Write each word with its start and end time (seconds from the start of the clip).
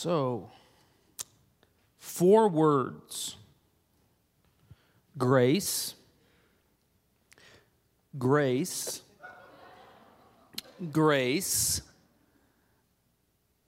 So, 0.00 0.48
four 1.98 2.46
words 2.48 3.34
grace, 5.18 5.96
grace, 8.16 9.02
grace, 10.92 11.82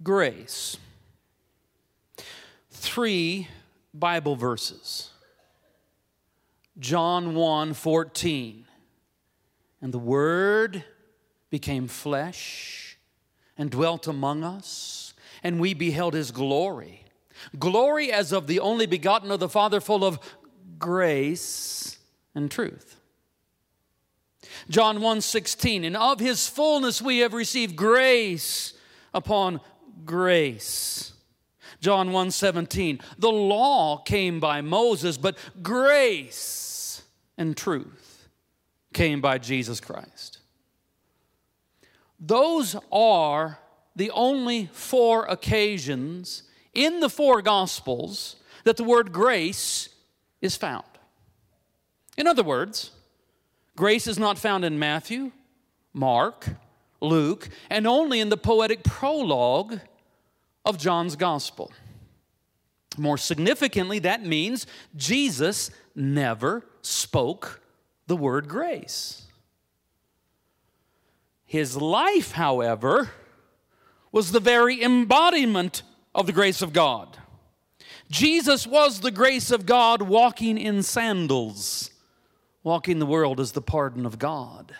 grace. 0.04 0.77
Three 2.71 3.49
Bible 3.93 4.36
verses. 4.36 5.11
John 6.79 7.35
1 7.35 7.75
14. 7.75 8.67
And 9.82 9.93
the 9.93 9.99
Word 9.99 10.85
became 11.50 11.89
flesh 11.89 12.99
and 13.58 13.68
dwelt 13.68 14.07
among 14.07 14.44
us, 14.44 15.10
and 15.43 15.61
we 15.61 15.75
beheld 15.75 16.14
his 16.14 16.30
glory. 16.30 17.04
Glory 17.58 18.12
as 18.12 18.32
of 18.32 18.46
the 18.46 18.61
only 18.61 18.86
begotten 18.86 19.30
of 19.30 19.40
the 19.40 19.49
Father, 19.49 19.80
full 19.80 20.04
of 20.04 20.18
grace 20.79 21.99
and 22.35 22.50
truth. 22.50 22.96
John 24.68 25.00
1 25.00 25.21
16, 25.21 25.85
and 25.85 25.96
of 25.96 26.21
his 26.21 26.49
fullness 26.49 27.00
we 27.00 27.18
have 27.18 27.35
received 27.35 27.76
grace 27.76 28.75
upon 29.14 29.61
grace. 30.04 31.13
John 31.80 32.12
1 32.12 32.30
17, 32.30 33.00
the 33.19 33.30
law 33.30 33.98
came 33.98 34.38
by 34.38 34.61
Moses, 34.61 35.16
but 35.16 35.38
grace 35.62 37.02
and 37.38 37.56
truth 37.56 38.28
came 38.92 39.20
by 39.20 39.38
Jesus 39.38 39.80
Christ. 39.80 40.38
Those 42.18 42.77
are 42.92 43.58
the 43.96 44.10
only 44.10 44.69
four 44.72 45.24
occasions 45.27 46.44
in 46.72 47.00
the 47.00 47.10
four 47.10 47.42
Gospels 47.42 48.36
that 48.64 48.77
the 48.77 48.84
word 48.84 49.12
grace 49.12 49.88
is 50.41 50.56
found. 50.56 50.84
In 52.16 52.27
other 52.27 52.42
words, 52.42 52.91
grace 53.77 54.06
is 54.06 54.18
not 54.18 54.38
found 54.38 54.64
in 54.64 54.78
Matthew, 54.78 55.33
Mark, 55.92 56.46
Luke, 57.00 57.48
and 57.68 57.86
only 57.86 58.20
in 58.20 58.28
the 58.28 58.36
poetic 58.36 58.84
prologue 58.84 59.80
of 60.64 60.78
John's 60.78 61.16
Gospel. 61.16 61.72
More 62.98 63.18
significantly, 63.18 63.98
that 64.00 64.24
means 64.24 64.66
Jesus 64.96 65.70
never 65.94 66.66
spoke 66.83 67.61
the 68.06 68.16
word 68.16 68.48
grace. 68.48 69.27
His 71.46 71.77
life, 71.77 72.33
however, 72.33 73.11
was 74.12 74.33
the 74.33 74.41
very 74.41 74.83
embodiment 74.83 75.83
of 76.14 76.27
the 76.27 76.33
grace 76.33 76.62
of 76.62 76.72
God. 76.72 77.19
Jesus 78.11 78.67
was 78.67 79.00
the 79.00 79.11
grace 79.11 79.50
of 79.50 79.67
God 79.67 80.02
walking 80.02 80.58
in 80.58 80.83
sandals, 80.83 81.91
walking 82.62 82.98
the 82.98 83.06
world 83.06 83.39
as 83.39 83.52
the 83.52 83.62
pardon 83.62 84.05
of 84.05 84.19
God. 84.19 84.75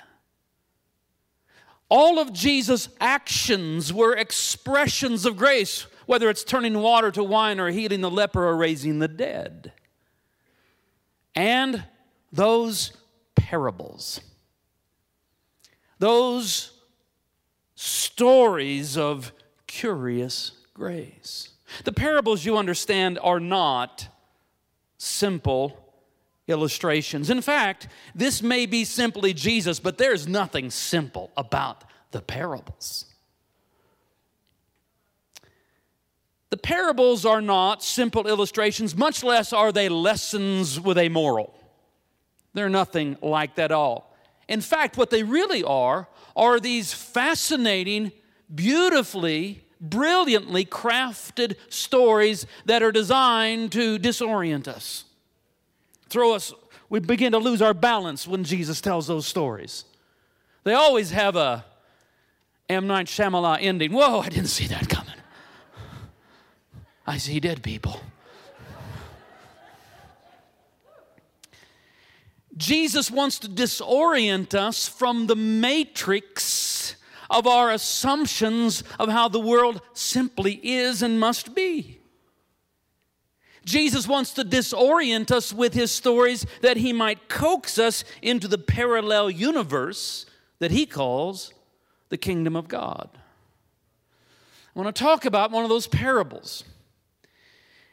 All 1.89 2.19
of 2.19 2.33
Jesus' 2.33 2.89
actions 3.01 3.93
were 3.93 4.15
expressions 4.15 5.25
of 5.25 5.37
grace, 5.37 5.87
whether 6.07 6.29
it's 6.29 6.45
turning 6.45 6.79
water 6.79 7.11
to 7.13 7.23
wine 7.23 7.61
or 7.61 7.71
healing 7.71 8.01
the 8.01 8.11
leper 8.11 8.47
or 8.47 8.57
raising 8.57 8.99
the 8.99 9.09
dead. 9.09 9.73
And 11.35 11.85
those 12.33 12.93
parables 13.35 14.21
those 16.01 16.73
stories 17.81 18.99
of 18.99 19.33
curious 19.67 20.53
grace. 20.75 21.49
The 21.85 21.93
parables 21.93 22.45
you 22.45 22.59
understand 22.59 23.19
are 23.23 23.41
not 23.41 24.07
simple 24.99 25.95
illustrations. 26.47 27.31
In 27.31 27.41
fact, 27.41 27.89
this 28.15 28.43
may 28.43 28.67
be 28.67 28.85
simply 28.85 29.33
Jesus, 29.33 29.81
but 29.81 29.97
there's 29.97 30.29
nothing 30.29 30.71
simple 30.71 31.31
about 31.39 31.85
the 32.11 32.21
parables. 32.21 33.07
The 36.51 36.59
parables 36.59 37.25
are 37.25 37.41
not 37.41 37.83
simple 37.83 38.27
illustrations, 38.27 38.95
much 38.95 39.25
less 39.25 39.55
are 39.55 39.73
they 39.73 39.89
lessons 39.89 40.79
with 40.79 40.99
a 40.99 41.09
moral. 41.09 41.55
They're 42.53 42.69
nothing 42.69 43.17
like 43.23 43.55
that 43.55 43.67
at 43.67 43.73
all. 43.73 44.15
In 44.49 44.61
fact, 44.61 44.99
what 44.99 45.09
they 45.09 45.23
really 45.23 45.63
are 45.63 46.09
are 46.37 46.61
these 46.61 46.93
fascinating, 46.93 48.13
beautifully, 48.55 49.65
brilliantly 49.81 50.65
crafted 50.65 51.57
stories 51.69 52.47
that 52.67 52.83
are 52.83 52.93
designed 52.93 53.73
to 53.73 53.99
disorient 53.99 54.69
us. 54.69 55.05
Throw 56.09 56.35
us, 56.35 56.53
we 56.89 57.01
begin 57.01 57.33
to 57.33 57.39
lose 57.39 57.63
our 57.63 57.75
balance 57.75 58.27
when 58.27 58.45
Jesus 58.45 58.81
tells 58.81 59.07
those 59.07 59.27
stories. 59.27 59.85
They 60.65 60.75
always 60.75 61.11
have 61.11 61.37
a 61.37 61.65
M. 62.69 62.87
Night 62.87 63.07
Shyamalan 63.07 63.59
ending. 63.61 63.93
Whoa, 63.93 64.21
I 64.21 64.29
didn't 64.29 64.49
see 64.49 64.67
that 64.69 64.89
coming. 64.89 65.15
I 67.07 67.17
see 67.17 67.41
dead 67.41 67.63
people. 67.63 68.01
Jesus 72.57 73.11
wants 73.11 73.39
to 73.41 73.49
disorient 73.49 74.55
us 74.55 74.89
from 74.89 75.27
the 75.27 75.37
matrix 75.37 76.97
of 77.31 77.47
our 77.47 77.71
assumptions 77.71 78.83
of 78.99 79.09
how 79.09 79.29
the 79.29 79.41
world 79.41 79.81
simply 79.95 80.61
is 80.63 81.03
and 81.03 81.21
must 81.21 81.55
be. 81.55 82.01
Jesus 83.65 84.09
wants 84.09 84.33
to 84.35 84.45
disorient 84.45 85.31
us 85.31 85.53
with 85.53 85.75
his 85.75 85.93
stories 85.93 86.45
that 86.63 86.79
he 86.79 86.93
might 86.93 87.29
coax 87.29 87.79
us 87.79 88.05
into 88.21 88.49
the 88.49 88.59
parallel 88.59 89.31
universe 89.31 90.27
that 90.59 90.71
he 90.71 90.87
calls 90.87 91.53
the 92.09 92.19
kingdom 92.19 92.57
of 92.57 92.69
God. 92.69 93.09
I 94.75 94.79
want 94.79 94.95
to 94.95 95.03
talk 95.03 95.25
about 95.25 95.51
one 95.51 95.63
of 95.63 95.69
those 95.69 95.87
parables. 95.87 96.65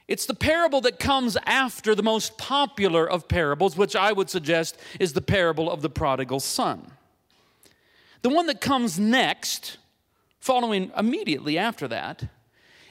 It's 0.07 0.25
the 0.25 0.33
parable 0.33 0.79
that 0.81 0.99
comes 0.99 1.37
after 1.45 1.93
the 1.93 2.03
most 2.03 2.37
popular 2.37 3.09
of 3.09 3.27
parables, 3.27 3.75
which 3.75 3.95
I 3.95 4.13
would 4.13 4.29
suggest 4.29 4.77
is 4.99 5.13
the 5.13 5.21
parable 5.21 5.69
of 5.69 5.81
the 5.81 5.89
prodigal 5.89 6.39
son. 6.39 6.91
The 8.21 8.29
one 8.29 8.47
that 8.47 8.61
comes 8.61 8.97
next, 8.97 9.77
following 10.39 10.91
immediately 10.97 11.57
after 11.57 11.87
that, 11.89 12.23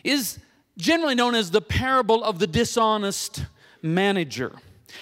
is 0.05 0.39
generally 0.77 1.15
known 1.15 1.35
as 1.35 1.51
the 1.51 1.63
parable 1.63 2.23
of 2.23 2.39
the 2.39 2.47
dishonest 2.47 3.47
manager. 3.81 4.53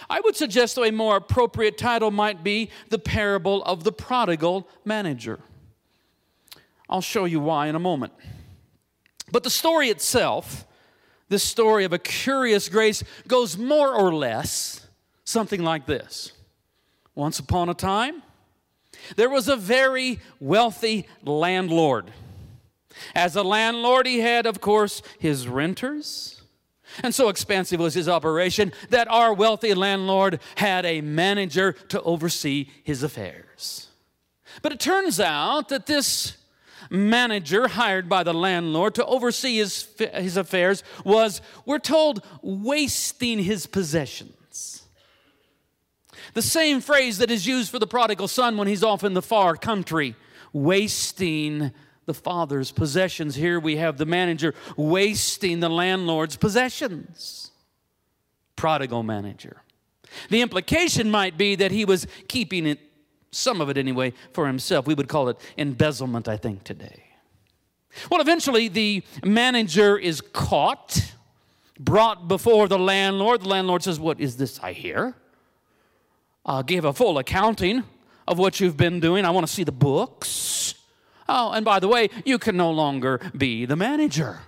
I 0.09 0.21
would 0.21 0.37
suggest, 0.37 0.79
a 0.79 0.91
more 0.91 1.17
appropriate 1.17 1.77
title 1.77 2.11
might 2.11 2.43
be 2.45 2.71
the 2.91 2.99
parable 2.99 3.63
of 3.65 3.85
the 3.85 3.93
prodigal 3.93 4.69
manager. 4.85 5.41
I'll 6.89 7.01
show 7.01 7.25
you 7.25 7.41
why 7.41 7.67
in 7.67 7.75
a 7.75 7.81
moment. 7.81 8.13
But 9.31 9.43
the 9.43 9.51
story 9.51 9.89
itself 9.89 10.65
this 11.29 11.43
story 11.43 11.85
of 11.85 11.93
a 11.93 11.99
curious 11.99 12.69
grace 12.69 13.03
goes 13.27 13.57
more 13.57 13.95
or 13.95 14.15
less 14.15 14.87
something 15.25 15.63
like 15.63 15.87
this 15.87 16.33
Once 17.15 17.39
upon 17.39 17.69
a 17.69 17.75
time, 17.75 18.23
there 19.17 19.31
was 19.31 19.49
a 19.49 19.57
very 19.57 20.21
wealthy 20.41 21.07
landlord. 21.25 22.13
As 23.15 23.35
a 23.35 23.43
landlord, 23.43 24.07
he 24.07 24.21
had, 24.21 24.47
of 24.47 24.61
course, 24.61 25.03
his 25.19 25.49
renters. 25.49 26.43
And 27.03 27.15
so 27.15 27.29
expansive 27.29 27.81
was 27.81 27.95
his 27.95 28.09
operation 28.09 28.73
that 28.91 29.09
our 29.11 29.35
wealthy 29.35 29.75
landlord 29.75 30.39
had 30.57 30.87
a 30.87 31.01
manager 31.01 31.73
to 31.89 32.01
oversee 32.03 32.69
his 32.85 33.03
affairs. 33.03 33.89
But 34.63 34.73
it 34.73 34.79
turns 34.79 35.19
out 35.19 35.71
that 35.71 35.87
this 35.87 36.37
manager 36.91 37.69
hired 37.69 38.09
by 38.09 38.23
the 38.23 38.35
landlord 38.35 38.95
to 38.97 39.05
oversee 39.07 39.57
his, 39.57 39.89
his 40.15 40.37
affairs 40.37 40.83
was, 41.05 41.41
we're 41.65 41.79
told, 41.79 42.25
wasting 42.43 43.39
his 43.39 43.67
possessions. 43.67 44.83
The 46.35 46.43
same 46.43 46.81
phrase 46.81 47.19
that 47.19 47.31
is 47.31 47.47
used 47.47 47.71
for 47.71 47.79
the 47.79 47.87
prodigal 47.87 48.29
son 48.29 48.57
when 48.57 48.69
he's 48.69 48.83
off 48.83 49.05
in 49.05 49.15
the 49.15 49.23
far 49.23 49.57
country, 49.57 50.17
wasting 50.53 51.73
the 52.07 52.15
father's 52.15 52.71
possessions. 52.71 53.35
Here 53.35 53.59
we 53.59 53.77
have 53.77 53.97
the 53.99 54.07
manager 54.07 54.55
wasting 54.77 55.61
the 55.61 55.69
landlord's 55.69 56.37
possessions. 56.37 57.51
Prodigal 58.57 59.03
manager. 59.03 59.63
The 60.31 60.43
implication 60.43 61.11
might 61.11 61.37
be 61.37 61.55
that 61.57 61.71
he 61.71 61.85
was 61.85 62.07
keeping 62.29 62.67
it 62.67 62.81
some 63.35 63.61
of 63.61 63.69
it 63.69 63.77
anyway, 63.77 64.13
for 64.33 64.47
himself. 64.47 64.87
We 64.87 64.95
would 64.95 65.09
call 65.09 65.29
it 65.29 65.39
embezzlement, 65.57 66.29
I 66.29 66.37
think, 66.37 66.65
today. 66.65 67.05
Well, 68.11 68.21
eventually 68.21 68.69
the 68.69 69.03
manager 69.25 69.97
is 69.97 70.21
caught, 70.21 71.13
brought 71.79 72.29
before 72.29 72.69
the 72.69 72.79
landlord. 72.79 73.43
The 73.43 73.49
landlord 73.49 73.83
says, 73.83 74.01
What 74.01 74.21
is 74.21 74.37
this 74.37 74.59
I 74.61 74.73
hear? 74.73 75.15
Uh, 76.45 76.63
give 76.63 76.85
a 76.85 76.93
full 76.93 77.19
accounting 77.19 77.85
of 78.27 78.39
what 78.39 78.61
you've 78.61 78.77
been 78.77 79.01
doing. 79.01 79.25
I 79.25 79.31
want 79.31 79.47
to 79.47 79.53
see 79.53 79.65
the 79.65 79.73
books. 79.73 80.75
Oh, 81.29 81.53
and 81.53 81.65
by 81.65 81.81
the 81.81 81.89
way, 81.89 82.11
you 82.25 82.39
can 82.39 82.57
no 82.57 82.71
longer 82.71 83.21
be 83.37 83.65
the 83.65 83.77
manager. 83.77 84.41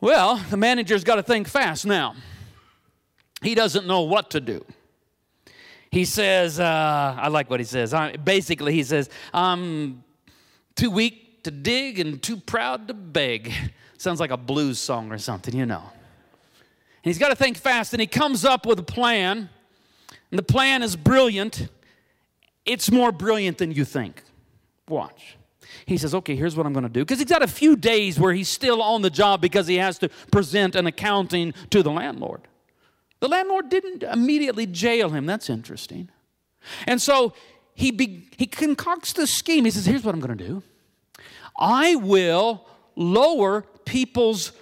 Well, 0.00 0.36
the 0.50 0.58
manager's 0.58 1.04
got 1.04 1.16
to 1.16 1.22
think 1.22 1.48
fast 1.48 1.86
now. 1.86 2.14
He 3.42 3.54
doesn't 3.54 3.86
know 3.86 4.02
what 4.02 4.30
to 4.30 4.40
do. 4.40 4.64
He 5.90 6.04
says, 6.04 6.60
uh, 6.60 7.16
I 7.18 7.28
like 7.28 7.48
what 7.48 7.60
he 7.60 7.64
says. 7.64 7.94
I, 7.94 8.16
basically, 8.16 8.72
he 8.72 8.82
says, 8.82 9.08
I'm 9.32 10.02
too 10.74 10.90
weak 10.90 11.44
to 11.44 11.50
dig 11.50 11.98
and 11.98 12.22
too 12.22 12.36
proud 12.36 12.88
to 12.88 12.94
beg. 12.94 13.52
Sounds 13.98 14.20
like 14.20 14.30
a 14.30 14.36
blues 14.36 14.78
song 14.78 15.10
or 15.10 15.18
something, 15.18 15.56
you 15.56 15.66
know. 15.66 15.82
And 15.82 17.10
he's 17.10 17.18
got 17.18 17.28
to 17.28 17.36
think 17.36 17.56
fast, 17.56 17.94
and 17.94 18.00
he 18.00 18.06
comes 18.06 18.44
up 18.44 18.66
with 18.66 18.78
a 18.78 18.84
plan. 18.84 19.48
And 20.30 20.38
the 20.38 20.42
plan 20.42 20.82
is 20.82 20.96
brilliant. 20.96 21.68
It's 22.64 22.90
more 22.90 23.12
brilliant 23.12 23.58
than 23.58 23.70
you 23.70 23.84
think. 23.84 24.22
Watch. 24.88 25.36
He 25.86 25.96
says, 25.96 26.14
okay, 26.14 26.34
here's 26.34 26.56
what 26.56 26.66
I'm 26.66 26.72
going 26.72 26.82
to 26.82 26.88
do. 26.88 27.00
Because 27.00 27.18
he's 27.18 27.28
got 27.28 27.42
a 27.42 27.48
few 27.48 27.76
days 27.76 28.18
where 28.18 28.32
he's 28.32 28.48
still 28.48 28.82
on 28.82 29.02
the 29.02 29.10
job 29.10 29.40
because 29.40 29.66
he 29.66 29.76
has 29.76 29.98
to 30.00 30.08
present 30.30 30.74
an 30.74 30.86
accounting 30.86 31.54
to 31.70 31.82
the 31.82 31.90
landlord. 31.90 32.42
The 33.20 33.28
landlord 33.28 33.68
didn't 33.68 34.02
immediately 34.02 34.66
jail 34.66 35.10
him. 35.10 35.26
That's 35.26 35.48
interesting. 35.50 36.08
And 36.86 37.00
so 37.00 37.32
he, 37.74 37.90
be, 37.90 38.28
he 38.36 38.46
concocts 38.46 39.12
the 39.12 39.26
scheme. 39.26 39.64
He 39.64 39.70
says, 39.70 39.86
here's 39.86 40.04
what 40.04 40.14
I'm 40.14 40.20
going 40.20 40.36
to 40.36 40.44
do 40.46 40.62
I 41.58 41.96
will 41.96 42.66
lower 42.94 43.62
people's 43.84 44.52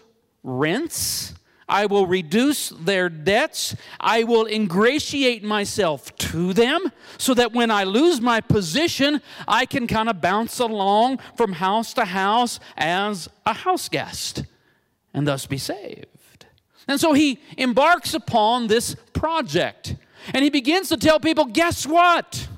rents 0.42 1.34
I 1.68 1.86
will 1.86 2.06
reduce 2.06 2.68
their 2.68 3.08
debts. 3.08 3.74
I 3.98 4.24
will 4.24 4.46
ingratiate 4.46 5.42
myself 5.42 6.14
to 6.16 6.52
them 6.52 6.92
so 7.18 7.34
that 7.34 7.52
when 7.52 7.70
I 7.70 7.84
lose 7.84 8.20
my 8.20 8.40
position, 8.40 9.22
I 9.48 9.66
can 9.66 9.86
kind 9.86 10.08
of 10.08 10.20
bounce 10.20 10.58
along 10.58 11.20
from 11.36 11.54
house 11.54 11.94
to 11.94 12.04
house 12.04 12.60
as 12.76 13.28
a 13.46 13.54
house 13.54 13.88
guest 13.88 14.44
and 15.14 15.26
thus 15.26 15.46
be 15.46 15.58
saved. 15.58 16.06
And 16.86 17.00
so 17.00 17.12
he 17.12 17.40
embarks 17.56 18.14
upon 18.14 18.66
this 18.66 18.94
project 19.12 19.96
and 20.32 20.42
he 20.42 20.50
begins 20.50 20.88
to 20.88 20.96
tell 20.96 21.20
people 21.20 21.44
guess 21.46 21.86
what? 21.86 22.48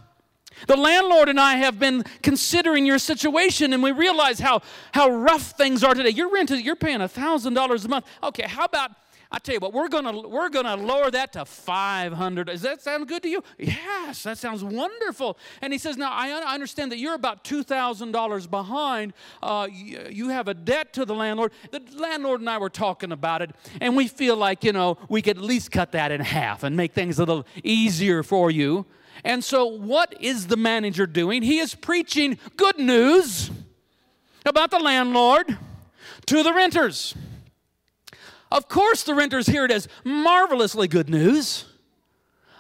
The 0.67 0.77
landlord 0.77 1.29
and 1.29 1.39
I 1.39 1.57
have 1.57 1.79
been 1.79 2.03
considering 2.23 2.87
your 2.87 2.99
situation, 2.99 3.75
and 3.75 3.83
we 3.83 3.93
realize 3.93 4.39
how, 4.39 4.63
how 4.93 5.11
rough 5.11 5.51
things 5.51 5.85
are 5.85 5.93
today. 5.93 6.09
Your 6.09 6.33
rent 6.33 6.51
is 6.51 6.63
you're 6.63 6.77
paying 6.77 7.01
$1,000 7.01 7.85
a 7.85 7.89
month. 7.89 8.07
Okay, 8.23 8.45
how 8.49 8.65
about 8.65 8.91
I 9.31 9.39
tell 9.39 9.55
you 9.55 9.61
what, 9.61 9.73
we're 9.73 9.89
gonna 9.89 10.27
we're 10.29 10.49
gonna 10.49 10.77
lower 10.77 11.11
that 11.11 11.33
to 11.33 11.45
500. 11.45 12.47
Does 12.47 12.63
that 12.63 12.81
sound 12.81 13.09
good 13.09 13.23
to 13.25 13.29
you? 13.29 13.43
Yes, 13.59 14.23
that 14.23 14.39
sounds 14.39 14.63
wonderful. 14.63 15.37
And 15.61 15.73
he 15.73 15.79
says, 15.79 15.97
now 15.97 16.13
I 16.13 16.31
understand 16.55 16.93
that 16.93 16.99
you're 16.99 17.15
about 17.15 17.45
two 17.45 17.63
thousand 17.63 18.13
dollars 18.13 18.47
behind. 18.47 19.15
Uh, 19.43 19.67
you, 19.71 20.07
you 20.11 20.29
have 20.29 20.47
a 20.49 20.55
debt 20.55 20.93
to 20.95 21.05
the 21.05 21.15
landlord. 21.15 21.53
The 21.73 21.83
landlord 21.97 22.41
and 22.41 22.49
I 22.49 22.59
were 22.59 22.71
talking 22.71 23.11
about 23.11 23.43
it, 23.43 23.51
and 23.81 23.97
we 23.97 24.07
feel 24.07 24.37
like 24.37 24.63
you 24.63 24.73
know 24.73 24.99
we 25.09 25.23
could 25.23 25.39
at 25.39 25.43
least 25.43 25.73
cut 25.73 25.93
that 25.93 26.13
in 26.13 26.21
half 26.21 26.63
and 26.63 26.77
make 26.77 26.93
things 26.93 27.19
a 27.19 27.23
little 27.23 27.47
easier 27.65 28.23
for 28.23 28.51
you. 28.51 28.87
And 29.25 29.43
so, 29.43 29.67
what 29.67 30.15
is 30.21 30.47
the 30.47 30.57
manager 30.57 31.07
doing? 31.07 31.43
He 31.43 31.59
is 31.59 31.75
preaching 31.75 32.39
good 32.57 32.79
news 32.79 33.51
about 34.45 34.71
the 34.71 34.79
landlord 34.79 35.59
to 36.27 36.43
the 36.43 36.53
renters. 36.53 37.15
Of 38.51 38.69
course, 38.69 39.03
the 39.03 39.15
renters 39.15 39.47
hear 39.47 39.65
it 39.65 39.71
as 39.71 39.89
marvelously 40.05 40.89
good 40.89 41.09
news. 41.11 41.65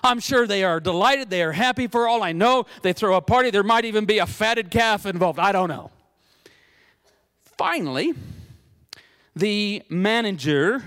I'm 0.03 0.21
sure 0.21 0.47
they 0.47 0.62
are 0.62 0.81
delighted. 0.81 1.31
They 1.31 1.43
are 1.43 1.53
happy 1.53 1.87
for 1.87 2.06
all 2.06 2.23
I 2.23 2.33
know. 2.33 2.67
They 2.83 2.93
throw 2.93 3.17
a 3.17 3.21
party. 3.21 3.50
There 3.50 3.62
might 3.62 3.85
even 3.85 4.05
be 4.05 4.19
a 4.19 4.27
fatted 4.27 4.71
calf 4.71 5.06
involved. 5.06 5.38
I 5.38 5.53
don't 5.53 5.69
know. 5.69 5.91
Finally, 7.56 8.15
the 9.35 9.83
manager 9.88 10.85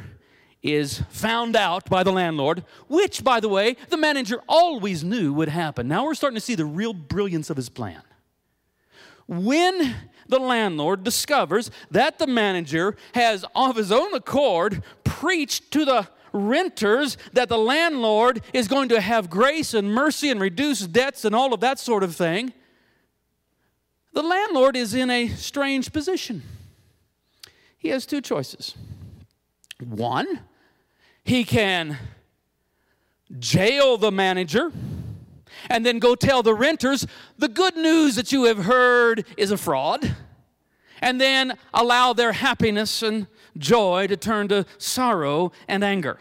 is 0.62 1.02
found 1.10 1.56
out 1.56 1.90
by 1.90 2.04
the 2.04 2.12
landlord, 2.12 2.63
which, 2.88 3.24
by 3.24 3.40
the 3.40 3.50
way, 3.50 3.75
the 3.90 3.98
manager 3.98 4.42
always 4.48 5.04
knew 5.04 5.34
would 5.34 5.50
happen. 5.50 5.88
Now 5.88 6.06
we're 6.06 6.16
starting 6.16 6.36
to 6.36 6.42
see 6.42 6.56
the 6.56 6.66
real 6.66 6.94
brilliance 6.94 7.50
of 7.50 7.57
his 7.57 7.69
plan. 7.69 8.02
When 9.30 9.96
the 10.28 10.40
landlord 10.40 11.04
discovers 11.04 11.70
that 11.92 12.18
the 12.18 12.26
manager 12.26 12.98
has, 13.14 13.46
of 13.56 13.76
his 13.76 13.92
own 13.92 14.16
accord, 14.16 14.81
preached 15.04 15.70
to 15.72 15.86
the 15.86 16.08
renters 16.34 17.16
that 17.34 17.48
the 17.48 17.58
landlord 17.58 18.42
is 18.54 18.68
going 18.68 18.90
to 18.90 19.00
have 19.00 19.30
grace 19.30 19.76
and 19.76 19.94
mercy 19.94 20.31
and 20.31 20.42
reduce 20.42 20.80
debts 20.80 21.26
and 21.26 21.36
all 21.36 21.54
of 21.54 21.60
that 21.60 21.78
sort 21.78 22.02
of 22.02 22.16
thing, 22.16 22.54
the 24.14 24.24
landlord 24.24 24.76
is 24.76 24.96
in 24.96 25.12
a 25.12 25.28
strange 25.28 25.94
position. 25.94 26.42
He 27.78 27.90
has 27.90 28.08
two 28.08 28.22
choices. 28.22 28.74
One, 29.80 30.40
he 31.24 31.44
can 31.44 32.00
jail 33.38 33.96
the 33.96 34.12
manager 34.12 34.72
and 35.69 35.86
then 35.86 36.00
go 36.00 36.16
tell 36.16 36.44
the 36.44 36.54
renters 36.54 37.06
the 37.38 37.48
good 37.48 37.75
news 37.75 38.16
that 38.16 38.31
you 38.31 38.46
have 38.46 38.66
heard 38.66 39.25
is 39.38 39.51
a 39.51 39.57
fraud, 39.57 40.16
and 41.01 41.19
then 41.19 41.57
allow 41.74 42.13
their 42.13 42.34
happiness 42.34 43.01
and 43.01 43.28
joy 43.57 44.07
to 44.07 44.18
turn 44.18 44.48
to 44.50 44.66
sorrow 44.78 45.51
and 45.68 45.84
anger. 45.84 46.19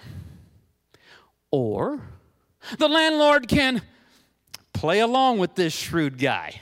Or 1.51 2.01
the 2.79 2.89
landlord 2.89 3.49
can 3.49 3.83
play 4.73 5.01
along 5.01 5.39
with 5.39 5.55
this 5.55 5.73
shrewd 5.73 6.19
guy. 6.19 6.61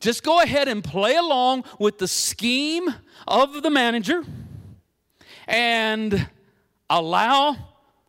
Just 0.00 0.22
go 0.22 0.40
ahead 0.40 0.68
and 0.68 0.82
play 0.82 1.16
along 1.16 1.64
with 1.78 1.98
the 1.98 2.06
scheme 2.06 2.88
of 3.26 3.62
the 3.62 3.70
manager 3.70 4.24
and 5.48 6.28
allow 6.88 7.56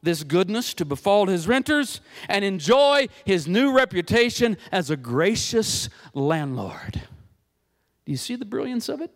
this 0.02 0.24
goodness 0.24 0.74
to 0.76 0.86
befall 0.86 1.28
his 1.28 1.48
renters 1.48 2.02
and 2.28 2.46
enjoy 2.46 3.08
his 3.26 3.48
new 3.48 3.72
reputation 3.72 4.58
as 4.72 4.90
a 4.90 4.98
gracious 4.98 5.90
landlord. 6.14 7.02
Do 8.06 8.12
you 8.12 8.18
see 8.18 8.36
the 8.36 8.46
brilliance 8.46 8.90
of 8.90 9.02
it? 9.02 9.16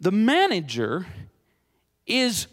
The 0.00 0.12
manager 0.12 1.06
is 2.06 2.48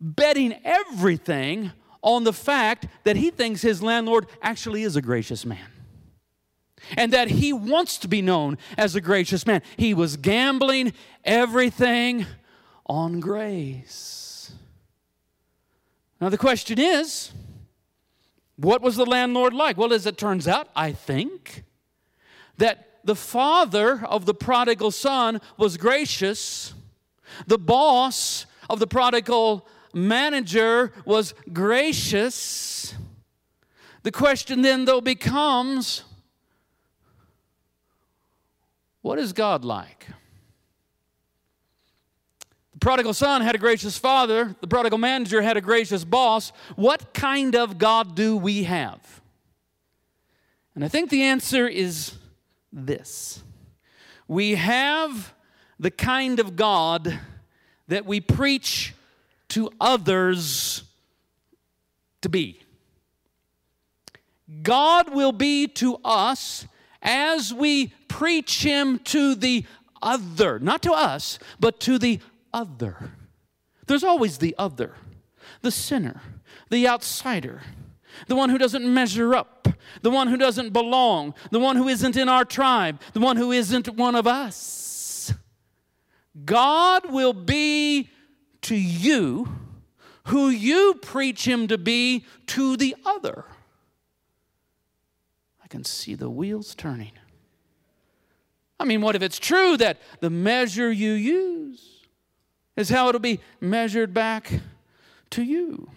betting 0.00 0.54
everything 0.64 1.72
on 2.02 2.24
the 2.24 2.32
fact 2.32 2.86
that 3.04 3.16
he 3.16 3.30
thinks 3.30 3.62
his 3.62 3.82
landlord 3.82 4.26
actually 4.42 4.82
is 4.82 4.96
a 4.96 5.02
gracious 5.02 5.46
man 5.46 5.66
and 6.96 7.12
that 7.12 7.28
he 7.28 7.52
wants 7.52 7.98
to 7.98 8.08
be 8.08 8.20
known 8.20 8.58
as 8.76 8.94
a 8.94 9.00
gracious 9.00 9.46
man. 9.46 9.62
He 9.76 9.94
was 9.94 10.16
gambling 10.16 10.92
everything 11.24 12.26
on 12.86 13.20
grace. 13.20 14.23
Now, 16.24 16.30
the 16.30 16.38
question 16.38 16.78
is 16.78 17.32
what 18.56 18.80
was 18.80 18.96
the 18.96 19.04
landlord 19.04 19.52
like? 19.52 19.76
Well, 19.76 19.92
as 19.92 20.06
it 20.06 20.16
turns 20.16 20.48
out, 20.48 20.68
I 20.74 20.90
think 20.90 21.64
that 22.56 23.00
the 23.04 23.14
father 23.14 24.02
of 24.06 24.24
the 24.24 24.32
prodigal 24.32 24.90
son 24.90 25.42
was 25.58 25.76
gracious, 25.76 26.72
the 27.46 27.58
boss 27.58 28.46
of 28.70 28.78
the 28.78 28.86
prodigal 28.86 29.68
manager 29.92 30.92
was 31.04 31.34
gracious. 31.52 32.94
The 34.02 34.10
question 34.10 34.62
then, 34.62 34.86
though, 34.86 35.02
becomes 35.02 36.04
what 39.02 39.18
is 39.18 39.34
God 39.34 39.62
like? 39.62 40.06
Prodigal 42.80 43.14
son 43.14 43.40
had 43.42 43.54
a 43.54 43.58
gracious 43.58 43.98
father, 43.98 44.54
the 44.60 44.66
prodigal 44.66 44.98
manager 44.98 45.42
had 45.42 45.56
a 45.56 45.60
gracious 45.60 46.04
boss. 46.04 46.52
What 46.76 47.14
kind 47.14 47.54
of 47.54 47.78
God 47.78 48.14
do 48.14 48.36
we 48.36 48.64
have? 48.64 49.20
And 50.74 50.84
I 50.84 50.88
think 50.88 51.10
the 51.10 51.22
answer 51.22 51.68
is 51.68 52.14
this 52.72 53.42
we 54.26 54.54
have 54.54 55.34
the 55.78 55.90
kind 55.90 56.40
of 56.40 56.56
God 56.56 57.18
that 57.88 58.06
we 58.06 58.20
preach 58.20 58.94
to 59.48 59.70
others 59.80 60.82
to 62.22 62.28
be. 62.28 62.60
God 64.62 65.14
will 65.14 65.32
be 65.32 65.66
to 65.68 65.98
us 66.04 66.66
as 67.02 67.52
we 67.52 67.88
preach 68.08 68.62
Him 68.62 68.98
to 69.00 69.34
the 69.34 69.64
other, 70.02 70.58
not 70.58 70.82
to 70.82 70.92
us, 70.92 71.38
but 71.60 71.80
to 71.80 71.98
the 71.98 72.20
other. 72.54 73.10
There's 73.86 74.04
always 74.04 74.38
the 74.38 74.54
other, 74.56 74.94
the 75.60 75.70
sinner, 75.70 76.22
the 76.70 76.88
outsider, 76.88 77.60
the 78.28 78.36
one 78.36 78.48
who 78.48 78.56
doesn't 78.56 78.84
measure 78.84 79.34
up, 79.34 79.68
the 80.00 80.10
one 80.10 80.28
who 80.28 80.38
doesn't 80.38 80.72
belong, 80.72 81.34
the 81.50 81.58
one 81.58 81.76
who 81.76 81.88
isn't 81.88 82.16
in 82.16 82.28
our 82.30 82.44
tribe, 82.44 83.00
the 83.12 83.20
one 83.20 83.36
who 83.36 83.52
isn't 83.52 83.88
one 83.96 84.14
of 84.14 84.26
us. 84.26 85.34
God 86.44 87.12
will 87.12 87.34
be 87.34 88.08
to 88.62 88.74
you 88.74 89.48
who 90.28 90.48
you 90.48 90.94
preach 91.02 91.46
him 91.46 91.68
to 91.68 91.76
be 91.76 92.24
to 92.46 92.76
the 92.76 92.96
other. 93.04 93.44
I 95.62 95.68
can 95.68 95.84
see 95.84 96.14
the 96.14 96.30
wheels 96.30 96.74
turning. 96.74 97.12
I 98.80 98.84
mean, 98.84 99.02
what 99.02 99.16
if 99.16 99.22
it's 99.22 99.38
true 99.38 99.76
that 99.76 99.98
the 100.20 100.30
measure 100.30 100.90
you 100.90 101.12
use 101.12 101.93
is 102.76 102.88
how 102.88 103.08
it'll 103.08 103.20
be 103.20 103.40
measured 103.60 104.12
back 104.12 104.60
to 105.30 105.42
you. 105.42 105.90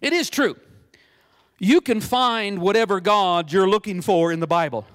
It 0.00 0.12
is 0.12 0.30
true. 0.30 0.56
You 1.58 1.80
can 1.80 2.00
find 2.00 2.60
whatever 2.60 3.00
God 3.00 3.52
you're 3.52 3.68
looking 3.68 4.00
for 4.00 4.30
in 4.30 4.40
the 4.40 4.46
Bible. 4.46 4.86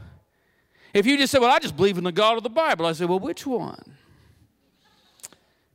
If 0.93 1.05
you 1.05 1.17
just 1.17 1.31
say, 1.31 1.39
Well, 1.39 1.51
I 1.51 1.59
just 1.59 1.75
believe 1.75 1.97
in 1.97 2.03
the 2.03 2.11
God 2.11 2.37
of 2.37 2.43
the 2.43 2.49
Bible, 2.49 2.85
I 2.85 2.93
say, 2.93 3.05
Well, 3.05 3.19
which 3.19 3.45
one? 3.45 3.97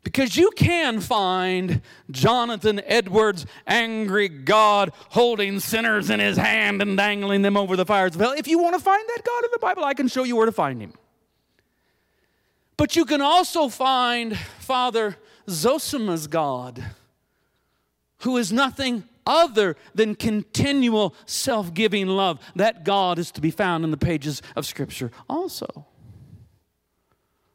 Because 0.05 0.37
you 0.37 0.51
can 0.53 1.01
find 1.01 1.83
Jonathan 2.11 2.81
Edwards' 2.87 3.45
angry 3.67 4.29
God 4.29 4.93
holding 5.11 5.61
sinners 5.61 6.09
in 6.09 6.19
his 6.19 6.39
hand 6.39 6.81
and 6.81 6.97
dangling 6.97 7.43
them 7.43 7.59
over 7.59 7.77
the 7.77 7.85
fires 7.85 8.15
of 8.15 8.21
hell. 8.21 8.33
If 8.33 8.49
you 8.49 8.59
want 8.59 8.75
to 8.75 8.81
find 8.81 9.07
that 9.07 9.23
God 9.23 9.45
in 9.45 9.51
the 9.53 9.59
Bible, 9.59 9.85
I 9.85 9.93
can 9.93 10.09
show 10.09 10.25
you 10.25 10.37
where 10.37 10.47
to 10.47 10.53
find 10.53 10.81
him. 10.81 10.95
But 12.79 12.95
you 12.95 13.05
can 13.05 13.21
also 13.21 13.69
find 13.69 14.39
Father 14.39 15.17
Zosima's 15.49 16.29
God, 16.29 16.83
who 18.21 18.39
is 18.39 18.53
nothing 18.53 19.03
other 19.27 19.77
than 19.95 20.15
continual 20.15 21.15
self 21.27 21.75
giving 21.75 22.07
love. 22.07 22.39
That 22.55 22.85
God 22.85 23.19
is 23.19 23.33
to 23.33 23.41
be 23.41 23.51
found 23.51 23.85
in 23.85 23.91
the 23.91 23.97
pages 23.97 24.41
of 24.55 24.65
Scripture 24.65 25.11
also. 25.29 25.87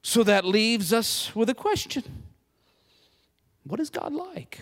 So 0.02 0.24
that 0.24 0.44
leaves 0.44 0.92
us 0.92 1.34
with 1.34 1.50
a 1.50 1.56
question 1.56 2.04
What 3.64 3.80
is 3.80 3.90
God 3.90 4.12
like? 4.12 4.60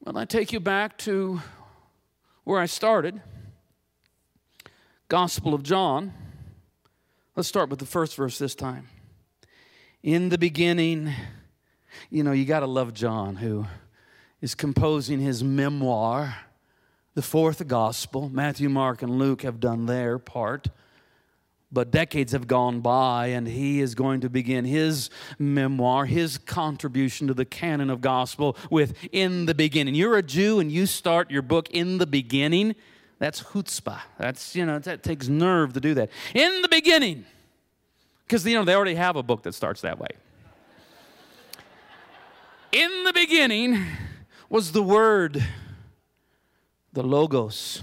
Well, 0.00 0.18
I 0.18 0.24
take 0.24 0.52
you 0.52 0.58
back 0.58 0.98
to 0.98 1.40
where 2.42 2.58
I 2.58 2.66
started 2.66 3.22
Gospel 5.08 5.54
of 5.54 5.62
John. 5.62 6.14
Let's 7.36 7.48
start 7.48 7.70
with 7.70 7.78
the 7.78 7.86
first 7.86 8.16
verse 8.16 8.38
this 8.38 8.56
time. 8.56 8.88
In 10.02 10.30
the 10.30 10.38
beginning, 10.38 11.12
you 12.10 12.24
know, 12.24 12.32
you 12.32 12.44
got 12.44 12.60
to 12.60 12.66
love 12.66 12.92
John, 12.92 13.36
who 13.36 13.66
is 14.40 14.56
composing 14.56 15.20
his 15.20 15.44
memoir, 15.44 16.34
the 17.14 17.22
fourth 17.22 17.68
gospel. 17.68 18.28
Matthew, 18.28 18.68
Mark, 18.68 19.02
and 19.02 19.16
Luke 19.16 19.42
have 19.42 19.60
done 19.60 19.86
their 19.86 20.18
part. 20.18 20.70
But 21.70 21.92
decades 21.92 22.32
have 22.32 22.48
gone 22.48 22.80
by, 22.80 23.28
and 23.28 23.46
he 23.46 23.80
is 23.80 23.94
going 23.94 24.22
to 24.22 24.28
begin 24.28 24.64
his 24.64 25.08
memoir, 25.38 26.06
his 26.06 26.36
contribution 26.36 27.28
to 27.28 27.34
the 27.34 27.44
canon 27.44 27.90
of 27.90 28.00
gospel 28.00 28.56
with 28.72 28.92
In 29.12 29.46
the 29.46 29.54
Beginning. 29.54 29.94
You're 29.94 30.16
a 30.16 30.22
Jew 30.22 30.58
and 30.58 30.72
you 30.72 30.84
start 30.84 31.30
your 31.30 31.42
book 31.42 31.70
in 31.70 31.98
the 31.98 32.08
beginning. 32.08 32.74
That's 33.20 33.42
chutzpah. 33.42 34.00
That's, 34.18 34.56
you 34.56 34.66
know, 34.66 34.80
that 34.80 35.04
takes 35.04 35.28
nerve 35.28 35.74
to 35.74 35.80
do 35.80 35.94
that. 35.94 36.10
In 36.34 36.62
the 36.62 36.68
beginning. 36.68 37.26
Because, 38.26 38.46
you 38.46 38.54
know, 38.54 38.64
they 38.64 38.74
already 38.74 38.94
have 38.94 39.14
a 39.14 39.22
book 39.22 39.42
that 39.42 39.54
starts 39.54 39.82
that 39.82 39.98
way. 39.98 40.08
In 42.72 43.04
the 43.04 43.12
beginning 43.12 43.84
was 44.48 44.72
the 44.72 44.82
Word, 44.82 45.44
the 46.92 47.02
Logos, 47.02 47.82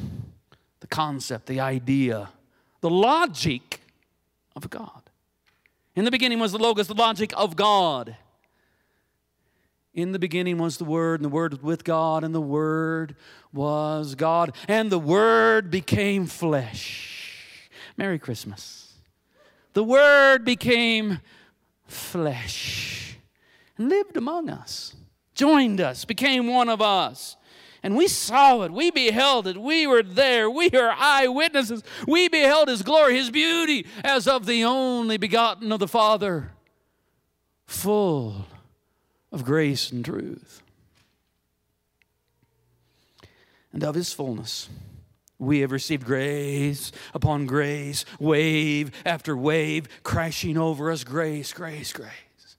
the 0.80 0.88
concept, 0.88 1.46
the 1.46 1.60
idea, 1.60 2.30
the 2.82 2.90
logic 2.90 3.82
of 4.56 4.70
God. 4.70 5.04
In 5.96 6.04
the 6.04 6.12
beginning 6.12 6.40
was 6.40 6.52
the 6.52 6.58
Logos, 6.58 6.88
the 6.88 6.96
logic 6.96 7.32
of 7.38 7.56
God. 7.56 8.16
In 9.98 10.12
the 10.12 10.20
beginning 10.20 10.60
was 10.60 10.78
the 10.78 10.86
Word, 10.86 11.20
and 11.20 11.26
the 11.26 11.30
Word 11.30 11.54
was 11.54 11.64
with 11.64 11.84
God, 11.84 12.24
and 12.24 12.34
the 12.34 12.40
Word 12.40 13.16
was 13.52 14.14
God, 14.14 14.54
and 14.68 14.92
the 14.92 15.00
Word 15.00 15.72
became 15.72 16.28
flesh. 16.28 17.68
Merry 17.98 18.20
Christmas. 18.20 18.94
The 19.74 19.84
Word 19.84 20.46
became 20.46 21.20
flesh 21.88 23.18
and 23.76 23.90
lived 23.90 24.16
among 24.18 24.52
us, 24.52 24.96
joined 25.34 25.82
us, 25.82 26.06
became 26.06 26.46
one 26.46 26.70
of 26.70 26.80
us. 26.80 27.36
And 27.82 27.96
we 27.96 28.08
saw 28.08 28.62
it. 28.62 28.72
We 28.72 28.92
beheld 28.92 29.48
it. 29.48 29.58
We 29.58 29.88
were 29.88 30.04
there. 30.04 30.48
We 30.48 30.70
are 30.72 30.94
eyewitnesses. 30.96 31.84
We 32.08 32.28
beheld 32.28 32.68
His 32.68 32.84
glory, 32.84 33.18
His 33.18 33.32
beauty, 33.32 33.88
as 34.04 34.28
of 34.28 34.46
the 34.46 34.64
only 34.64 35.18
begotten 35.18 35.72
of 35.72 35.80
the 35.80 35.88
Father, 35.88 36.52
full 37.66 38.46
of 39.38 39.46
grace 39.46 39.92
and 39.92 40.04
truth. 40.04 40.64
And 43.72 43.84
of 43.84 43.94
his 43.94 44.12
fullness, 44.12 44.68
we 45.38 45.60
have 45.60 45.72
received 45.72 46.06
grace 46.06 46.92
upon 47.14 47.46
grace, 47.46 48.04
wave 48.20 48.90
after 49.06 49.38
wave, 49.38 49.88
crashing 50.02 50.58
over 50.58 50.90
us, 50.90 51.04
grace, 51.04 51.54
grace, 51.54 51.94
grace. 51.94 52.56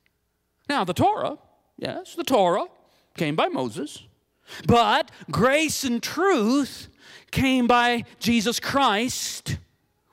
Now, 0.68 0.84
the 0.84 0.94
Torah, 0.94 1.38
yes, 1.76 2.14
the 2.14 2.22
Torah 2.22 2.66
came 3.16 3.34
by 3.34 3.48
Moses, 3.48 4.04
but 4.64 5.10
grace 5.32 5.82
and 5.82 6.00
truth 6.00 6.86
came 7.32 7.66
by 7.66 8.04
Jesus 8.20 8.60
Christ. 8.60 9.58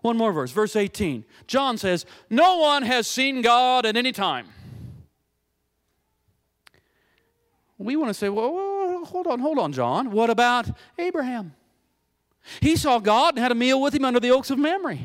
One 0.01 0.17
more 0.17 0.33
verse, 0.33 0.49
verse 0.49 0.75
18. 0.75 1.25
John 1.45 1.77
says, 1.77 2.07
No 2.31 2.57
one 2.57 2.81
has 2.81 3.05
seen 3.05 3.43
God 3.43 3.85
at 3.85 3.95
any 3.95 4.11
time. 4.11 4.47
We 7.77 7.95
want 7.95 8.09
to 8.09 8.13
say, 8.13 8.29
well, 8.29 9.03
hold 9.05 9.27
on, 9.27 9.39
hold 9.39 9.59
on, 9.59 9.73
John. 9.73 10.11
What 10.11 10.29
about 10.29 10.69
Abraham? 10.97 11.53
He 12.61 12.75
saw 12.75 12.99
God 12.99 13.35
and 13.35 13.39
had 13.39 13.51
a 13.51 13.55
meal 13.55 13.81
with 13.81 13.93
him 13.93 14.05
under 14.05 14.19
the 14.19 14.31
oaks 14.31 14.49
of 14.49 14.57
Mamre. 14.57 14.97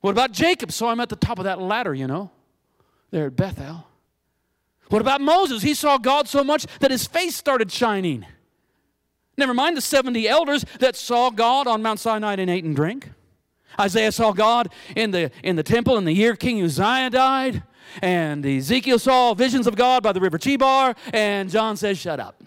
What 0.00 0.10
about 0.10 0.32
Jacob? 0.32 0.70
Saw 0.70 0.92
him 0.92 1.00
at 1.00 1.08
the 1.08 1.16
top 1.16 1.38
of 1.38 1.44
that 1.44 1.60
ladder, 1.60 1.94
you 1.94 2.06
know, 2.06 2.30
there 3.10 3.26
at 3.26 3.36
Bethel. 3.36 3.86
What 4.88 5.02
about 5.02 5.20
Moses? 5.20 5.62
He 5.62 5.74
saw 5.74 5.98
God 5.98 6.28
so 6.28 6.44
much 6.44 6.66
that 6.78 6.90
his 6.90 7.06
face 7.06 7.34
started 7.34 7.72
shining. 7.72 8.24
Never 9.36 9.52
mind 9.52 9.76
the 9.76 9.80
70 9.80 10.28
elders 10.28 10.64
that 10.78 10.96
saw 10.96 11.30
God 11.30 11.66
on 11.66 11.82
Mount 11.82 11.98
Sinai 11.98 12.34
and 12.34 12.50
ate 12.50 12.64
and 12.64 12.76
drank. 12.76 13.10
Isaiah 13.78 14.12
saw 14.12 14.32
God 14.32 14.72
in 14.94 15.10
the, 15.10 15.30
in 15.42 15.56
the 15.56 15.62
temple 15.62 15.98
in 15.98 16.04
the 16.04 16.12
year 16.12 16.36
King 16.36 16.62
Uzziah 16.62 17.10
died. 17.10 17.62
And 18.02 18.44
Ezekiel 18.44 18.98
saw 18.98 19.34
visions 19.34 19.66
of 19.66 19.76
God 19.76 20.02
by 20.02 20.12
the 20.12 20.20
river 20.20 20.38
Chebar, 20.38 20.96
and 21.12 21.50
John 21.50 21.76
says, 21.76 21.98
Shut 21.98 22.20
up. 22.20 22.42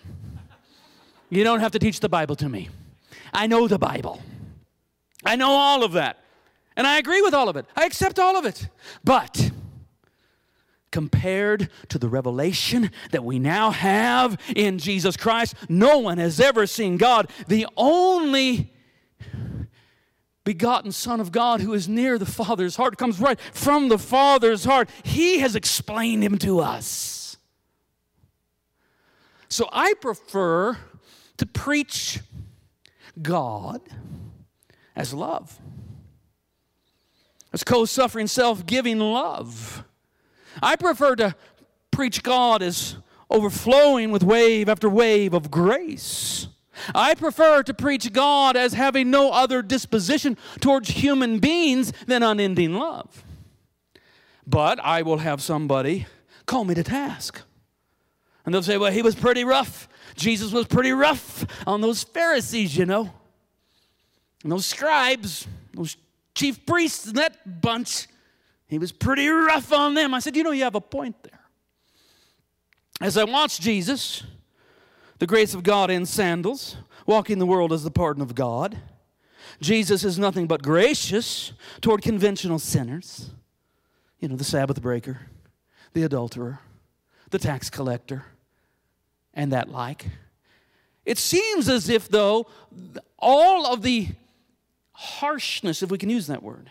You 1.30 1.44
don't 1.44 1.60
have 1.60 1.72
to 1.74 1.80
teach 1.80 2.00
the 2.00 2.10
Bible 2.10 2.36
to 2.38 2.50
me. 2.50 2.70
I 3.34 3.48
know 3.48 3.68
the 3.68 3.78
Bible. 3.78 4.22
I 5.24 5.36
know 5.36 5.52
all 5.52 5.84
of 5.84 5.94
that. 5.94 6.24
And 6.76 6.88
I 6.88 6.98
agree 6.98 7.22
with 7.22 7.34
all 7.34 7.50
of 7.50 7.58
it. 7.58 7.66
I 7.76 7.86
accept 7.86 8.20
all 8.20 8.38
of 8.38 8.46
it. 8.46 8.68
But 9.04 9.52
compared 10.92 11.70
to 11.90 12.00
the 12.00 12.08
revelation 12.08 12.90
that 13.12 13.24
we 13.24 13.38
now 13.38 13.72
have 13.72 14.40
in 14.56 14.80
Jesus 14.80 15.18
Christ, 15.18 15.56
no 15.68 16.00
one 16.00 16.18
has 16.18 16.40
ever 16.40 16.66
seen 16.66 16.98
God. 16.98 17.30
The 17.48 17.68
only 17.78 18.74
begotten 20.50 20.92
Son 20.92 21.20
of 21.20 21.32
God 21.32 21.62
who 21.62 21.76
is 21.76 21.88
near 21.88 22.18
the 22.18 22.26
Father's 22.26 22.76
heart, 22.76 22.98
comes 22.98 23.20
right 23.20 23.40
from 23.40 23.88
the 23.88 24.00
Father's 24.00 24.66
heart. 24.66 24.90
He 25.04 25.38
has 25.42 25.56
explained 25.56 26.24
him 26.24 26.40
to 26.40 26.60
us. 26.60 27.38
So 29.48 29.70
I 29.72 29.94
prefer 30.02 30.76
to 31.38 31.46
preach 31.46 32.22
God 33.22 33.80
as 34.96 35.14
love, 35.14 35.60
as 37.54 37.64
co 37.64 37.86
suffering, 37.86 38.26
self 38.26 38.66
giving 38.66 39.00
love. 39.00 39.84
I 40.64 40.78
prefer 40.78 41.16
to 41.18 41.36
preach 41.92 42.24
God 42.24 42.64
as 42.64 42.96
overflowing 43.30 44.10
with 44.10 44.24
wave 44.24 44.68
after 44.68 44.90
wave 44.90 45.36
of 45.36 45.52
grace. 45.52 46.48
I 46.94 47.16
prefer 47.16 47.64
to 47.64 47.74
preach 47.74 48.12
God 48.14 48.56
as 48.56 48.74
having 48.74 49.10
no 49.12 49.32
other 49.32 49.62
disposition 49.62 50.38
towards 50.60 50.90
human 50.90 51.40
beings 51.40 51.94
than 52.08 52.24
unending 52.24 52.74
love. 52.74 53.24
But 54.46 54.80
I 54.80 55.02
will 55.04 55.20
have 55.20 55.42
somebody 55.42 56.08
call 56.46 56.66
me 56.66 56.74
to 56.76 56.84
task. 56.84 57.42
And 58.46 58.54
they'll 58.54 58.64
say, 58.64 58.78
well, 58.78 58.92
he 58.92 59.04
was 59.04 59.14
pretty 59.14 59.44
rough. 59.44 59.88
Jesus 60.16 60.52
was 60.52 60.66
pretty 60.66 60.92
rough 60.92 61.46
on 61.68 61.82
those 61.82 62.04
Pharisees, 62.04 62.76
you 62.76 62.86
know. 62.86 63.14
And 64.44 64.52
those 64.52 64.66
scribes, 64.66 65.48
those 65.74 65.98
chief 66.34 66.66
priests, 66.66 67.08
and 67.08 67.18
that 67.18 67.62
bunch. 67.62 68.08
He 68.68 68.80
was 68.80 68.92
pretty 68.92 69.28
rough 69.28 69.72
on 69.72 69.94
them. 69.94 70.14
I 70.14 70.20
said, 70.20 70.36
you 70.36 70.44
know, 70.44 70.52
you 70.52 70.64
have 70.64 70.76
a 70.76 70.82
point 70.82 71.22
there. 71.24 71.40
As 73.02 73.18
I 73.18 73.24
watched 73.24 73.62
Jesus, 73.62 74.24
the 75.20 75.28
grace 75.28 75.54
of 75.54 75.64
God 75.64 75.92
in 75.92 76.06
sandals, 76.06 76.78
walking 77.06 77.40
the 77.40 77.46
world 77.46 77.72
as 77.72 77.84
the 77.84 77.92
pardon 77.92 78.22
of 78.22 78.36
God. 78.36 78.78
Jesus 79.62 80.06
is 80.06 80.18
nothing 80.18 80.48
but 80.48 80.64
gracious 80.64 81.52
toward 81.82 82.02
conventional 82.02 82.58
sinners. 82.58 83.32
You 84.20 84.30
know, 84.30 84.38
the 84.38 84.46
Sabbath 84.46 84.82
breaker, 84.82 85.28
the 85.94 86.04
adulterer, 86.04 86.60
the 87.30 87.40
tax 87.40 87.70
collector, 87.70 88.26
and 89.34 89.52
that 89.52 89.70
like. 89.70 90.08
It 91.06 91.18
seems 91.18 91.68
as 91.68 91.90
if, 91.90 92.08
though, 92.08 92.48
all 93.18 93.66
of 93.66 93.82
the 93.82 94.08
harshness, 94.94 95.84
if 95.84 95.92
we 95.92 95.98
can 95.98 96.10
use 96.10 96.28
that 96.28 96.44
word, 96.44 96.70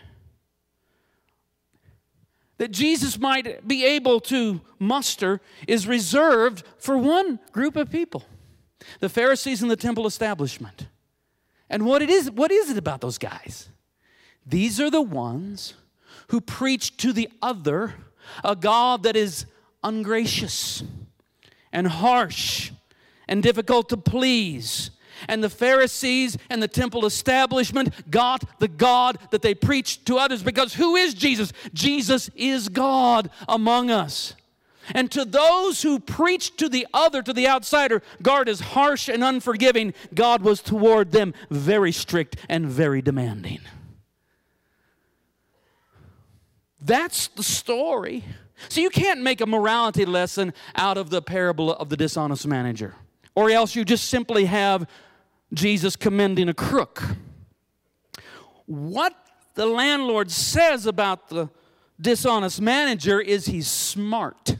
that 2.57 2.71
Jesus 2.71 3.17
might 3.19 3.67
be 3.67 3.85
able 3.85 4.19
to 4.21 4.61
muster 4.79 5.39
is 5.67 5.87
reserved 5.87 6.63
for 6.77 6.97
one 6.97 7.39
group 7.51 7.75
of 7.75 7.91
people 7.91 8.25
the 8.99 9.09
Pharisees 9.09 9.61
and 9.61 9.69
the 9.69 9.75
temple 9.75 10.07
establishment. 10.07 10.87
And 11.69 11.85
what, 11.85 12.01
it 12.01 12.09
is, 12.09 12.31
what 12.31 12.51
is 12.51 12.69
it 12.69 12.77
about 12.77 13.01
those 13.01 13.17
guys? 13.17 13.69
These 14.45 14.79
are 14.79 14.89
the 14.89 15.01
ones 15.01 15.75
who 16.29 16.41
preach 16.41 16.97
to 16.97 17.13
the 17.13 17.29
other 17.41 17.95
a 18.43 18.55
God 18.55 19.03
that 19.03 19.15
is 19.15 19.45
ungracious 19.83 20.83
and 21.71 21.87
harsh 21.87 22.71
and 23.27 23.43
difficult 23.43 23.89
to 23.89 23.97
please. 23.97 24.91
And 25.27 25.43
the 25.43 25.49
Pharisees 25.49 26.37
and 26.49 26.63
the 26.63 26.67
temple 26.67 27.05
establishment 27.05 28.09
got 28.09 28.59
the 28.59 28.67
God 28.67 29.17
that 29.31 29.41
they 29.41 29.53
preached 29.53 30.05
to 30.05 30.17
others 30.17 30.41
because 30.41 30.73
who 30.73 30.95
is 30.95 31.13
Jesus? 31.13 31.51
Jesus 31.73 32.29
is 32.35 32.69
God 32.69 33.29
among 33.47 33.91
us. 33.91 34.33
And 34.93 35.11
to 35.11 35.25
those 35.25 35.81
who 35.81 35.99
preached 35.99 36.57
to 36.59 36.69
the 36.69 36.87
other, 36.93 37.21
to 37.21 37.33
the 37.33 37.47
outsider, 37.47 38.01
God 38.21 38.47
is 38.47 38.59
harsh 38.59 39.07
and 39.07 39.23
unforgiving. 39.23 39.93
God 40.13 40.41
was 40.41 40.61
toward 40.61 41.11
them 41.11 41.33
very 41.49 41.91
strict 41.91 42.37
and 42.47 42.65
very 42.65 43.01
demanding. 43.01 43.59
That's 46.81 47.27
the 47.27 47.43
story. 47.43 48.23
So 48.67 48.81
you 48.81 48.89
can't 48.89 49.21
make 49.21 49.41
a 49.41 49.45
morality 49.45 50.05
lesson 50.05 50.53
out 50.75 50.97
of 50.97 51.09
the 51.09 51.21
parable 51.21 51.73
of 51.73 51.89
the 51.89 51.97
dishonest 51.97 52.45
manager, 52.47 52.95
or 53.35 53.49
else 53.49 53.75
you 53.75 53.85
just 53.85 54.09
simply 54.09 54.45
have 54.45 54.87
Jesus 55.53 55.95
commending 55.95 56.49
a 56.49 56.53
crook. 56.53 57.03
What 58.65 59.15
the 59.55 59.65
landlord 59.65 60.29
says 60.29 60.85
about 60.85 61.29
the 61.29 61.49
dishonest 61.99 62.61
manager 62.61 63.19
is 63.19 63.45
he's 63.45 63.67
smart. 63.67 64.57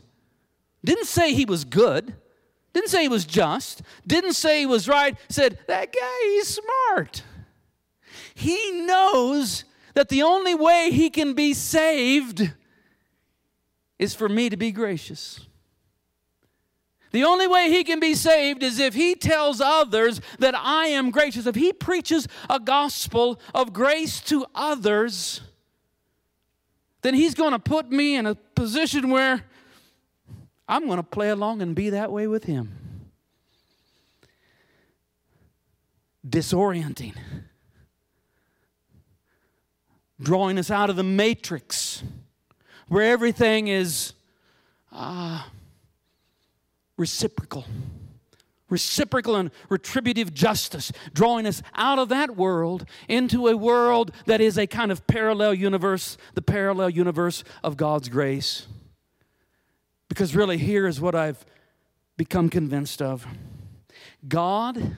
Didn't 0.84 1.06
say 1.06 1.34
he 1.34 1.46
was 1.46 1.66
good. 1.66 2.16
Didn't 2.74 2.90
say 2.90 3.04
he 3.04 3.10
was 3.10 3.26
just. 3.26 3.82
Didn't 4.06 4.34
say 4.34 4.60
he 4.62 4.66
was 4.66 4.88
right. 4.88 5.18
Said, 5.28 5.60
that 5.68 5.94
guy, 5.94 6.20
he's 6.24 6.48
smart. 6.48 7.24
He 8.34 8.72
knows 8.72 9.66
that 9.96 10.10
the 10.10 10.24
only 10.24 10.56
way 10.56 10.92
he 10.92 11.10
can 11.10 11.34
be 11.34 11.54
saved 11.54 12.54
is 13.98 14.16
for 14.16 14.30
me 14.30 14.50
to 14.50 14.56
be 14.56 14.72
gracious. 14.72 15.42
The 17.12 17.24
only 17.24 17.48
way 17.48 17.70
he 17.70 17.84
can 17.84 18.00
be 18.00 18.14
saved 18.14 18.62
is 18.62 18.80
if 18.80 18.94
he 18.94 19.16
tells 19.16 19.60
others 19.60 20.22
that 20.38 20.56
I 20.56 20.86
am 20.88 21.10
gracious. 21.10 21.48
If 21.48 21.56
he 21.56 21.74
preaches 21.74 22.28
a 22.50 22.60
gospel 22.60 23.42
of 23.54 23.74
grace 23.74 24.22
to 24.22 24.46
others, 24.54 25.42
then 27.02 27.16
he's 27.16 27.34
going 27.34 27.52
to 27.52 27.60
put 27.60 27.92
me 27.92 28.16
in 28.16 28.26
a 28.28 28.36
position 28.36 29.10
where 29.10 29.44
I'm 30.70 30.86
going 30.86 30.98
to 30.98 31.04
play 31.04 31.30
along 31.30 31.62
and 31.62 31.76
be 31.76 31.90
that 31.90 32.12
way 32.14 32.28
with 32.28 32.46
him. 32.46 32.72
Disorienting 36.26 37.16
drawing 40.22 40.58
us 40.58 40.70
out 40.70 40.90
of 40.90 40.96
the 40.96 41.04
matrix 41.04 42.04
where 42.88 43.12
everything 43.12 43.68
is 43.68 44.14
uh, 44.92 45.44
reciprocal. 46.98 47.66
Reciprocal 48.70 49.36
and 49.36 49.50
retributive 49.68 50.32
justice, 50.32 50.92
drawing 51.12 51.48
us 51.48 51.64
out 51.74 51.98
of 51.98 52.10
that 52.10 52.36
world 52.36 52.86
into 53.08 53.48
a 53.48 53.58
world 53.58 54.12
that 54.28 54.42
is 54.42 54.60
a 54.60 54.68
kind 54.68 54.92
of 54.92 55.08
parallel 55.08 55.56
universe, 55.56 56.18
the 56.36 56.42
parallel 56.42 56.92
universe 56.92 57.44
of 57.64 57.78
God's 57.78 58.10
grace. 58.10 58.68
Because 60.10 60.36
really, 60.36 60.58
here 60.58 60.88
is 60.88 61.00
what 61.00 61.16
I've 61.16 61.46
become 62.18 62.50
convinced 62.50 63.02
of 63.02 63.26
God 64.28 64.98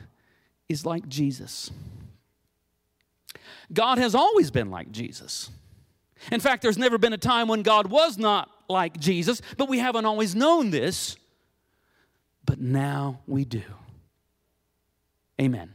is 0.67 0.85
like 0.85 1.07
Jesus. 1.07 1.69
God 3.71 3.97
has 3.99 4.15
always 4.15 4.49
been 4.51 4.71
like 4.71 4.91
Jesus. 4.91 5.51
In 6.31 6.39
fact, 6.39 6.61
there's 6.61 6.77
never 6.77 6.97
been 6.97 7.13
a 7.13 7.17
time 7.17 7.47
when 7.47 7.61
God 7.61 7.87
was 7.87 8.17
not 8.17 8.49
like 8.69 8.99
Jesus, 8.99 9.41
but 9.57 9.69
we 9.69 9.79
haven't 9.79 10.05
always 10.05 10.35
known 10.35 10.71
this. 10.71 11.15
But 12.45 12.59
now 12.59 13.19
we 13.27 13.45
do. 13.45 13.63
Amen. 15.39 15.71